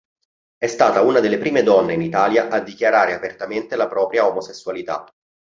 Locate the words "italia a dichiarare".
2.01-3.13